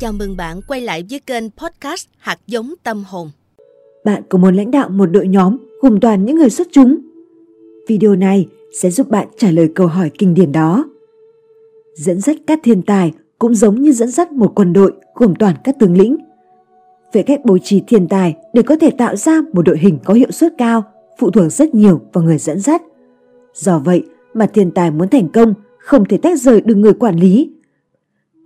[0.00, 3.30] Chào mừng bạn quay lại với kênh podcast Hạt giống tâm hồn.
[4.04, 6.98] Bạn có muốn lãnh đạo một đội nhóm gồm toàn những người xuất chúng?
[7.88, 10.84] Video này sẽ giúp bạn trả lời câu hỏi kinh điển đó.
[11.94, 15.54] Dẫn dắt các thiên tài cũng giống như dẫn dắt một quân đội gồm toàn
[15.64, 16.16] các tướng lĩnh.
[17.12, 20.14] Về cách bố trí thiên tài để có thể tạo ra một đội hình có
[20.14, 20.82] hiệu suất cao,
[21.18, 22.82] phụ thuộc rất nhiều vào người dẫn dắt.
[23.54, 24.02] Do vậy
[24.34, 27.50] mà thiên tài muốn thành công không thể tách rời được người quản lý.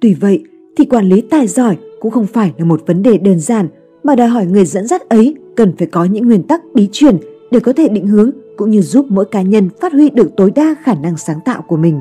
[0.00, 0.44] Tuy vậy
[0.76, 3.68] thì quản lý tài giỏi cũng không phải là một vấn đề đơn giản
[4.02, 7.16] mà đòi hỏi người dẫn dắt ấy cần phải có những nguyên tắc bí truyền
[7.50, 10.52] để có thể định hướng cũng như giúp mỗi cá nhân phát huy được tối
[10.54, 12.00] đa khả năng sáng tạo của mình.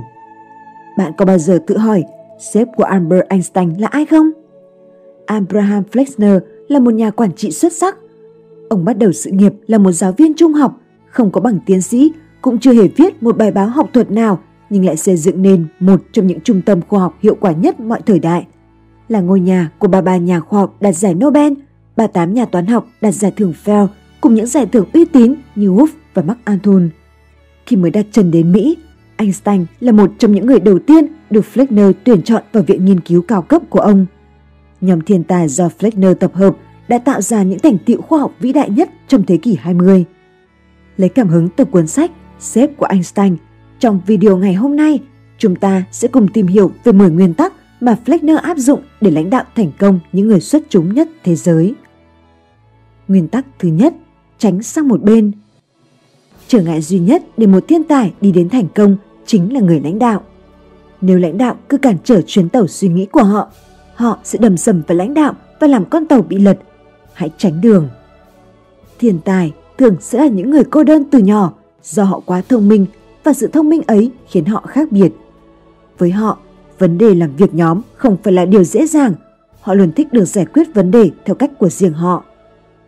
[0.98, 2.03] Bạn có bao giờ tự hỏi
[2.53, 4.31] sếp của Albert Einstein là ai không?
[5.26, 7.98] Abraham Flexner là một nhà quản trị xuất sắc.
[8.70, 11.81] Ông bắt đầu sự nghiệp là một giáo viên trung học, không có bằng tiến
[11.81, 15.41] sĩ, cũng chưa hề viết một bài báo học thuật nào nhưng lại xây dựng
[15.41, 18.48] nên một trong những trung tâm khoa học hiệu quả nhất mọi thời đại.
[19.12, 21.54] Là ngôi nhà của bà bà nhà khoa học đạt giải Nobel,
[21.95, 23.87] 38 nhà toán học đạt giải thưởng Fell
[24.21, 26.90] cùng những giải thưởng uy tín như Wolf và Mark Anton.
[27.65, 28.77] Khi mới đặt chân đến Mỹ,
[29.17, 32.99] Einstein là một trong những người đầu tiên được Fleckner tuyển chọn vào viện nghiên
[32.99, 34.05] cứu cao cấp của ông.
[34.82, 36.55] Nhóm thiên tài do Fleckner tập hợp
[36.87, 40.05] đã tạo ra những thành tiệu khoa học vĩ đại nhất trong thế kỷ 20.
[40.98, 43.35] Lấy cảm hứng từ cuốn sách Sếp của Einstein,
[43.79, 44.99] trong video ngày hôm nay,
[45.37, 49.12] chúng ta sẽ cùng tìm hiểu về 10 nguyên tắc mà Fleckner áp dụng để
[49.12, 51.76] lãnh đạo thành công những người xuất chúng nhất thế giới.
[53.07, 53.93] Nguyên tắc thứ nhất,
[54.38, 55.32] tránh sang một bên.
[56.48, 59.79] Trở ngại duy nhất để một thiên tài đi đến thành công chính là người
[59.79, 60.23] lãnh đạo.
[61.01, 63.51] Nếu lãnh đạo cứ cản trở chuyến tàu suy nghĩ của họ,
[63.95, 66.59] họ sẽ đầm sầm vào lãnh đạo và làm con tàu bị lật.
[67.13, 67.90] Hãy tránh đường.
[69.00, 71.53] Thiên tài thường sẽ là những người cô đơn từ nhỏ
[71.84, 72.85] do họ quá thông minh
[73.23, 75.12] và sự thông minh ấy khiến họ khác biệt.
[75.97, 76.38] Với họ,
[76.81, 79.13] vấn đề làm việc nhóm không phải là điều dễ dàng.
[79.62, 82.23] Họ luôn thích được giải quyết vấn đề theo cách của riêng họ.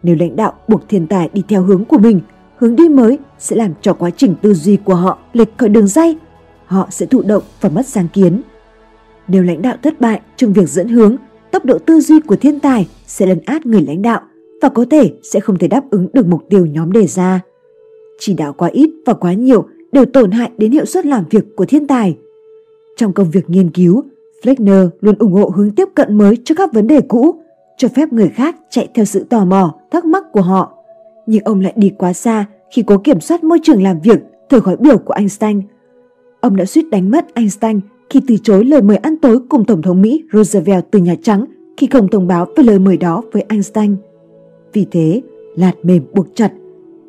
[0.04, 2.20] Nếu lãnh đạo buộc thiên tài đi theo hướng của mình,
[2.58, 5.88] hướng đi mới sẽ làm cho quá trình tư duy của họ lệch khỏi đường
[5.88, 6.18] dây.
[6.66, 8.42] Họ sẽ thụ động và mất sáng kiến.
[9.28, 11.16] Nếu lãnh đạo thất bại trong việc dẫn hướng,
[11.52, 14.22] tốc độ tư duy của thiên tài sẽ lấn át người lãnh đạo
[14.62, 17.40] và có thể sẽ không thể đáp ứng được mục tiêu nhóm đề ra.
[18.20, 21.56] Chỉ đạo quá ít và quá nhiều đều tổn hại đến hiệu suất làm việc
[21.56, 22.18] của thiên tài.
[22.98, 24.04] Trong công việc nghiên cứu,
[24.44, 27.36] Fleckner luôn ủng hộ hướng tiếp cận mới cho các vấn đề cũ,
[27.78, 30.74] cho phép người khác chạy theo sự tò mò, thắc mắc của họ.
[31.28, 32.46] Nhưng ông lại đi quá xa
[32.76, 35.62] khi cố kiểm soát môi trường làm việc thời khói biểu của Einstein.
[36.42, 39.82] Ông đã suýt đánh mất Einstein khi từ chối lời mời ăn tối cùng Tổng
[39.82, 41.46] thống Mỹ Roosevelt từ Nhà Trắng
[41.78, 43.96] khi không thông báo về lời mời đó với Einstein.
[44.74, 45.22] Vì thế,
[45.56, 46.52] lạt mềm buộc chặt,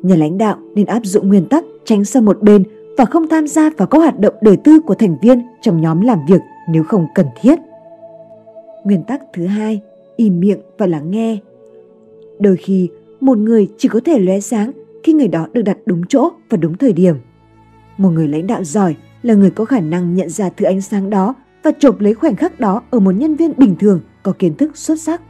[0.01, 2.63] nhà lãnh đạo nên áp dụng nguyên tắc tránh sang một bên
[2.97, 6.01] và không tham gia vào các hoạt động đời tư của thành viên trong nhóm
[6.01, 7.59] làm việc nếu không cần thiết.
[8.83, 9.81] Nguyên tắc thứ hai,
[10.15, 11.37] im miệng và lắng nghe.
[12.39, 12.89] Đôi khi,
[13.21, 14.71] một người chỉ có thể lóe sáng
[15.03, 17.15] khi người đó được đặt đúng chỗ và đúng thời điểm.
[17.97, 21.09] Một người lãnh đạo giỏi là người có khả năng nhận ra thứ ánh sáng
[21.09, 24.55] đó và chộp lấy khoảnh khắc đó ở một nhân viên bình thường có kiến
[24.55, 25.21] thức xuất sắc.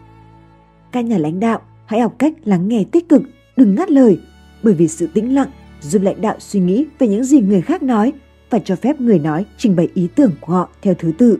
[0.91, 3.21] Các nhà lãnh đạo hãy học cách lắng nghe tích cực,
[3.57, 4.19] đừng ngắt lời,
[4.63, 5.47] bởi vì sự tĩnh lặng
[5.85, 8.13] giúp lãnh đạo suy nghĩ về những gì người khác nói
[8.49, 11.37] và cho phép người nói trình bày ý tưởng của họ theo thứ tự.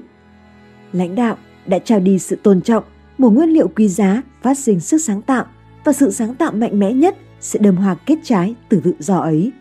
[0.93, 2.83] Lãnh đạo đã trao đi sự tôn trọng,
[3.17, 5.45] một nguyên liệu quý giá phát sinh sức sáng tạo
[5.83, 9.17] và sự sáng tạo mạnh mẽ nhất sẽ đơm hoa kết trái từ tự do
[9.17, 9.51] ấy.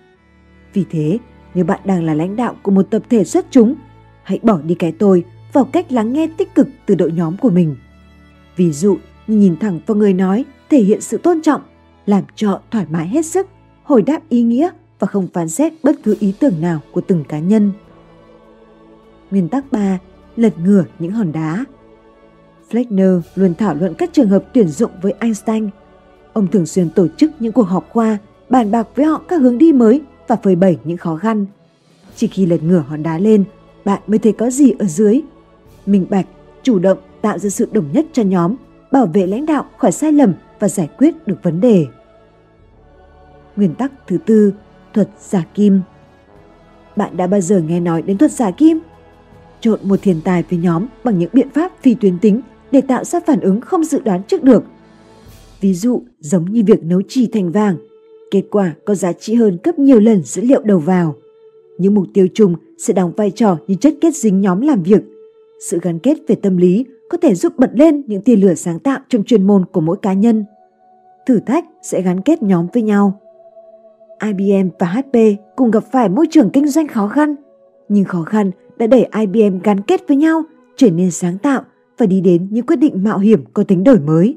[0.73, 1.19] Vì thế,
[1.55, 3.75] nếu bạn đang là lãnh đạo của một tập thể xuất chúng,
[4.23, 7.51] hãy bỏ đi cái tôi vào cách lắng nghe tích cực từ đội nhóm của
[7.51, 7.77] mình.
[8.57, 8.97] Ví dụ
[9.27, 11.63] nhìn thẳng vào người nói, thể hiện sự tôn trọng,
[12.07, 13.47] làm cho thoải mái hết sức
[13.85, 17.25] hồi đáp ý nghĩa và không phán xét bất cứ ý tưởng nào của từng
[17.29, 17.73] cá nhân.
[19.31, 19.99] Nguyên tắc 3.
[20.37, 21.65] Lật ngửa những hòn đá
[22.71, 25.69] Fleckner luôn thảo luận các trường hợp tuyển dụng với Einstein.
[26.33, 28.19] Ông thường xuyên tổ chức những cuộc họp khoa,
[28.49, 31.47] bàn bạc với họ các hướng đi mới và phơi bày những khó khăn.
[32.17, 33.45] Chỉ khi lật ngửa hòn đá lên,
[33.85, 35.21] bạn mới thấy có gì ở dưới.
[35.87, 36.27] Minh bạch,
[36.63, 38.55] chủ động tạo ra sự đồng nhất cho nhóm,
[38.93, 41.87] bảo vệ lãnh đạo khỏi sai lầm và giải quyết được vấn đề.
[43.57, 44.53] Nguyên tắc thứ tư,
[44.95, 45.81] thuật giả kim.
[46.97, 48.79] Bạn đã bao giờ nghe nói đến thuật giả kim?
[49.61, 52.41] Trộn một thiên tài với nhóm bằng những biện pháp phi tuyến tính
[52.71, 54.65] để tạo ra phản ứng không dự đoán trước được.
[55.61, 57.77] Ví dụ giống như việc nấu trì thành vàng,
[58.31, 61.15] kết quả có giá trị hơn gấp nhiều lần dữ liệu đầu vào.
[61.79, 65.03] Những mục tiêu chung sẽ đóng vai trò như chất kết dính nhóm làm việc.
[65.71, 68.79] Sự gắn kết về tâm lý có thể giúp bật lên những tia lửa sáng
[68.79, 70.45] tạo trong chuyên môn của mỗi cá nhân.
[71.27, 73.21] Thử thách sẽ gắn kết nhóm với nhau.
[74.23, 75.19] IBM và HP
[75.57, 77.35] cùng gặp phải môi trường kinh doanh khó khăn,
[77.89, 80.43] nhưng khó khăn đã đẩy IBM gắn kết với nhau,
[80.77, 81.63] trở nên sáng tạo
[81.99, 84.37] và đi đến những quyết định mạo hiểm có tính đổi mới.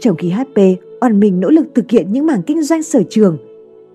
[0.00, 0.58] Trong khi HP
[1.00, 3.38] oan mình nỗ lực thực hiện những mảng kinh doanh sở trường,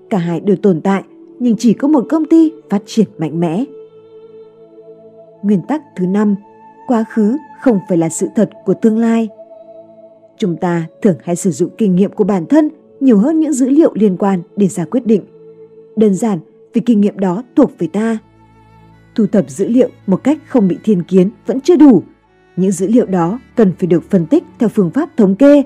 [0.10, 1.04] cả hai đều tồn tại
[1.40, 3.66] nhưng chỉ có một công ty phát triển mạnh mẽ.
[5.42, 6.36] Nguyên tắc thứ năm,
[6.88, 9.30] quá khứ không phải là sự thật của tương lai.
[10.38, 12.70] Chúng ta thường hay sử dụng kinh nghiệm của bản thân
[13.02, 15.22] nhiều hơn những dữ liệu liên quan để ra quyết định.
[15.96, 16.40] Đơn giản,
[16.74, 18.18] vì kinh nghiệm đó thuộc về ta.
[19.16, 22.04] Thu thập dữ liệu một cách không bị thiên kiến vẫn chưa đủ.
[22.56, 25.64] Những dữ liệu đó cần phải được phân tích theo phương pháp thống kê.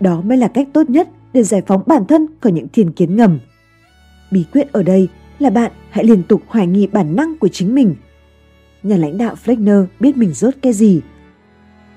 [0.00, 3.16] Đó mới là cách tốt nhất để giải phóng bản thân khỏi những thiên kiến
[3.16, 3.38] ngầm.
[4.30, 5.08] Bí quyết ở đây
[5.38, 7.94] là bạn hãy liên tục hoài nghi bản năng của chính mình.
[8.82, 11.00] Nhà lãnh đạo Fleckner biết mình rốt cái gì.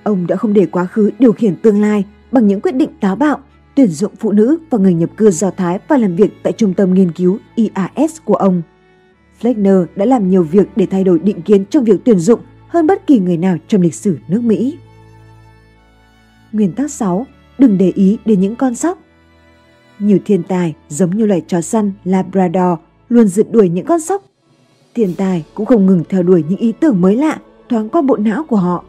[0.04, 3.16] Ông đã không để quá khứ điều khiển tương lai bằng những quyết định táo
[3.16, 3.40] bạo
[3.75, 6.74] tuyển dụng phụ nữ và người nhập cư Do Thái và làm việc tại trung
[6.74, 8.62] tâm nghiên cứu IAS của ông.
[9.42, 12.88] Fleckner đã làm nhiều việc để thay đổi định kiến trong việc tuyển dụng hơn
[12.88, 14.77] bất kỳ người nào trong lịch sử nước Mỹ.
[16.51, 17.25] Nguyên tắc 6.
[17.57, 19.00] Đừng để ý đến những con sóc.
[20.00, 22.80] Nhiều thiên tài giống như loài chó săn Labrador
[23.10, 24.24] luôn rượt đuổi những con sóc.
[24.94, 27.39] Thiên tài cũng không ngừng theo đuổi những ý tưởng mới lạ,
[27.69, 28.83] thoáng qua bộ não của họ.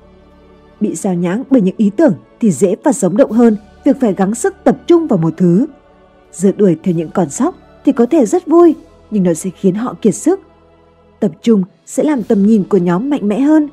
[0.81, 3.57] Bị sao nhãng bởi những ý tưởng thì dễ và sống động hơn
[3.87, 5.67] việc phải gắng sức tập trung vào một thứ.
[6.33, 7.55] Rượt đuổi theo những con sóc
[7.85, 8.75] thì có thể rất vui,
[9.11, 10.41] nhưng nó sẽ khiến họ kiệt sức.
[11.21, 13.69] Tập trung sẽ làm tầm nhìn của nhóm mạnh mẽ hơn.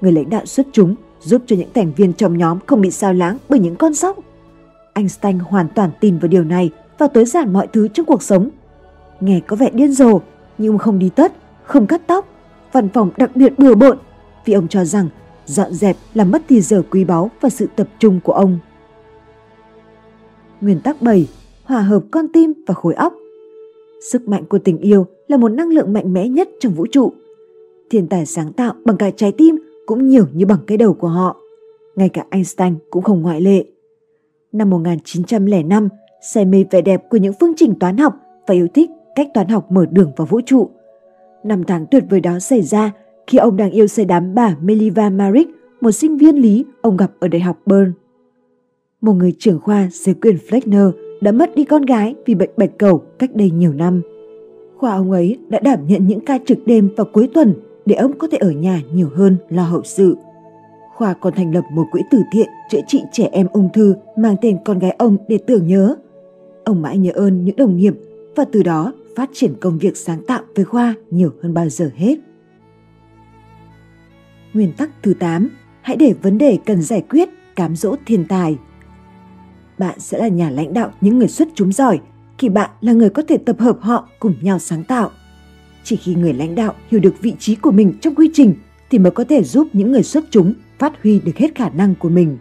[0.00, 3.14] Người lãnh đạo xuất chúng giúp cho những thành viên trong nhóm không bị sao
[3.14, 4.18] lãng bởi những con sóc.
[4.92, 8.48] Einstein hoàn toàn tin vào điều này và tối giản mọi thứ trong cuộc sống.
[9.20, 10.20] Nghe có vẻ điên rồ,
[10.58, 11.32] nhưng không đi tất,
[11.64, 12.26] không cắt tóc,
[12.72, 13.98] văn phòng đặc biệt bừa bộn
[14.44, 15.08] vì ông cho rằng
[15.46, 18.58] dọn dẹp là mất thì giờ quý báu và sự tập trung của ông.
[20.62, 21.28] Nguyên tắc 7.
[21.64, 23.14] Hòa hợp con tim và khối óc.
[24.10, 27.12] Sức mạnh của tình yêu là một năng lượng mạnh mẽ nhất trong vũ trụ.
[27.90, 29.56] Thiên tài sáng tạo bằng cả trái tim
[29.86, 31.36] cũng nhiều như bằng cái đầu của họ.
[31.96, 33.64] Ngay cả Einstein cũng không ngoại lệ.
[34.52, 35.88] Năm 1905,
[36.22, 38.14] say mê vẻ đẹp của những phương trình toán học
[38.46, 40.70] và yêu thích cách toán học mở đường vào vũ trụ.
[41.44, 42.92] Năm tháng tuyệt vời đó xảy ra
[43.26, 45.48] khi ông đang yêu say đắm bà Meliva Marik,
[45.80, 47.92] một sinh viên lý ông gặp ở Đại học Bern
[49.02, 52.78] một người trưởng khoa dưới quyền Fleckner đã mất đi con gái vì bệnh bạch
[52.78, 54.02] cầu cách đây nhiều năm.
[54.76, 57.54] Khoa ông ấy đã đảm nhận những ca trực đêm vào cuối tuần
[57.86, 60.16] để ông có thể ở nhà nhiều hơn lo hậu sự.
[60.94, 64.36] Khoa còn thành lập một quỹ từ thiện chữa trị trẻ em ung thư mang
[64.42, 65.96] tên con gái ông để tưởng nhớ.
[66.64, 67.94] Ông mãi nhớ ơn những đồng nghiệp
[68.36, 71.90] và từ đó phát triển công việc sáng tạo với Khoa nhiều hơn bao giờ
[71.96, 72.18] hết.
[74.54, 75.48] Nguyên tắc thứ 8.
[75.80, 78.58] Hãy để vấn đề cần giải quyết cám dỗ thiên tài–
[79.82, 82.00] bạn sẽ là nhà lãnh đạo những người xuất chúng giỏi
[82.38, 85.10] khi bạn là người có thể tập hợp họ cùng nhau sáng tạo.
[85.84, 88.54] Chỉ khi người lãnh đạo hiểu được vị trí của mình trong quy trình
[88.90, 91.94] thì mới có thể giúp những người xuất chúng phát huy được hết khả năng
[91.94, 92.38] của mình.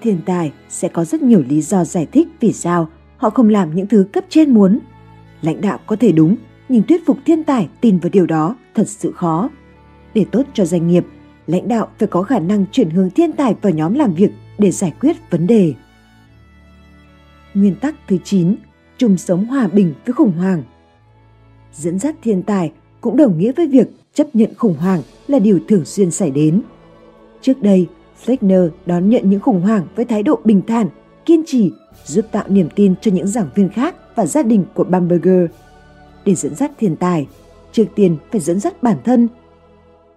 [0.00, 3.74] Thiên tài sẽ có rất nhiều lý do giải thích vì sao họ không làm
[3.74, 4.78] những thứ cấp trên muốn.
[5.42, 6.36] Lãnh đạo có thể đúng,
[6.68, 9.48] nhưng thuyết phục thiên tài tin vào điều đó thật sự khó.
[10.14, 11.06] Để tốt cho doanh nghiệp,
[11.46, 14.70] lãnh đạo phải có khả năng chuyển hướng thiên tài vào nhóm làm việc để
[14.70, 15.74] giải quyết vấn đề.
[17.54, 18.56] Nguyên tắc thứ 9,
[18.98, 20.62] chung sống hòa bình với khủng hoảng.
[21.72, 25.58] Dẫn dắt thiên tài cũng đồng nghĩa với việc chấp nhận khủng hoảng là điều
[25.68, 26.62] thường xuyên xảy đến.
[27.40, 27.86] Trước đây,
[28.24, 30.88] Fleckner đón nhận những khủng hoảng với thái độ bình thản,
[31.26, 31.72] kiên trì,
[32.04, 35.50] giúp tạo niềm tin cho những giảng viên khác và gia đình của Bamberger.
[36.24, 37.26] Để dẫn dắt thiên tài,
[37.72, 39.28] trước tiên phải dẫn dắt bản thân.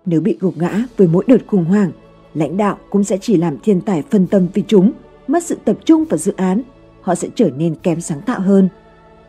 [0.05, 1.91] Nếu bị gục ngã với mỗi đợt khủng hoảng,
[2.33, 4.91] lãnh đạo cũng sẽ chỉ làm thiên tài phân tâm vì chúng,
[5.27, 6.61] mất sự tập trung vào dự án
[7.07, 8.69] họ sẽ trở nên kém sáng tạo hơn.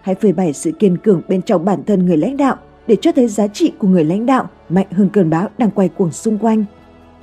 [0.00, 2.56] Hãy phơi bày sự kiên cường bên trong bản thân người lãnh đạo
[2.86, 5.88] để cho thấy giá trị của người lãnh đạo mạnh hơn cơn bão đang quay
[5.88, 6.64] cuồng xung quanh.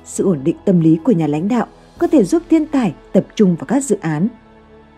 [0.04, 1.66] Sự ổn định tâm lý của nhà lãnh đạo
[1.98, 4.28] có thể giúp thiên tài tập trung vào các dự án.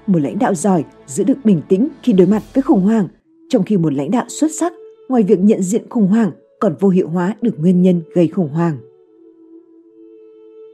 [0.06, 3.08] Một lãnh đạo giỏi giữ được bình tĩnh khi đối mặt với khủng hoảng,
[3.48, 4.72] trong khi một lãnh đạo xuất sắc
[5.08, 8.48] ngoài việc nhận diện khủng hoảng còn vô hiệu hóa được nguyên nhân gây khủng
[8.48, 8.76] hoảng.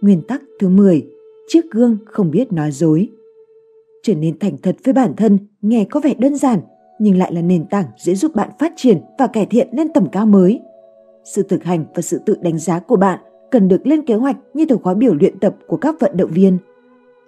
[0.00, 1.06] Nguyên tắc thứ 10.
[1.48, 3.08] Chiếc gương không biết nói dối
[4.04, 6.60] trở nên thành thật với bản thân nghe có vẻ đơn giản
[6.98, 10.08] nhưng lại là nền tảng dễ giúp bạn phát triển và cải thiện lên tầm
[10.12, 10.60] cao mới.
[11.24, 13.18] Sự thực hành và sự tự đánh giá của bạn
[13.50, 16.30] cần được lên kế hoạch như từ khóa biểu luyện tập của các vận động
[16.30, 16.58] viên.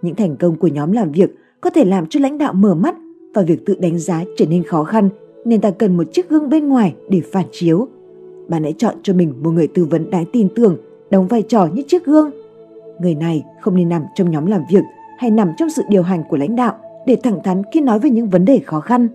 [0.02, 1.30] Những thành công của nhóm làm việc
[1.61, 2.95] có thể làm cho lãnh đạo mở mắt
[3.35, 5.09] và việc tự đánh giá trở nên khó khăn
[5.45, 7.88] nên ta cần một chiếc gương bên ngoài để phản chiếu.
[8.49, 10.76] Bạn hãy chọn cho mình một người tư vấn đáng tin tưởng,
[11.11, 12.30] đóng vai trò như chiếc gương.
[13.00, 14.83] Người này không nên nằm trong nhóm làm việc
[15.18, 18.11] hay nằm trong sự điều hành của lãnh đạo để thẳng thắn khi nói về
[18.11, 19.08] những vấn đề khó khăn.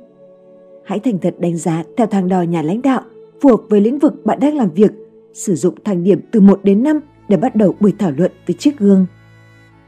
[0.86, 3.02] Hãy thành thật đánh giá theo thang đo nhà lãnh đạo
[3.42, 4.92] phù hợp với lĩnh vực bạn đang làm việc,
[5.34, 8.56] sử dụng thang điểm từ 1 đến 5 để bắt đầu buổi thảo luận với
[8.60, 9.06] chiếc gương.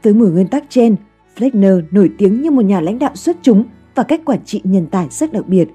[0.02, 0.96] Với 10 nguyên tắc trên,
[1.36, 4.86] Fleckner nổi tiếng như một nhà lãnh đạo xuất chúng và cách quản trị nhân
[4.90, 5.68] tài rất đặc biệt.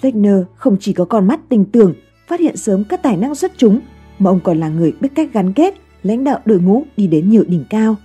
[0.00, 1.94] Fleckner không chỉ có con mắt tinh tường,
[2.26, 3.80] phát hiện sớm các tài năng xuất chúng,
[4.18, 7.30] mà ông còn là người biết cách gắn kết, lãnh đạo đội ngũ đi đến
[7.30, 7.96] nhiều đỉnh cao.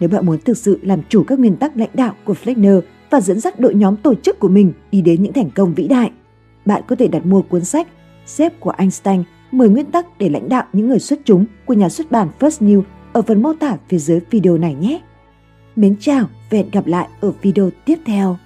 [0.00, 2.80] Nếu bạn muốn thực sự làm chủ các nguyên tắc lãnh đạo của Fleckner
[3.10, 5.88] và dẫn dắt đội nhóm tổ chức của mình đi đến những thành công vĩ
[5.88, 6.10] đại,
[6.64, 7.88] bạn có thể đặt mua cuốn sách
[8.26, 11.88] Sếp của Einstein 10 nguyên tắc để lãnh đạo những người xuất chúng của nhà
[11.88, 15.00] xuất bản First New ở phần mô tả phía dưới video này nhé.
[15.76, 18.36] Mến chào và hẹn gặp lại ở video tiếp theo.